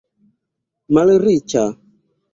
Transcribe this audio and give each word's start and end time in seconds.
malriĉa 0.97 1.67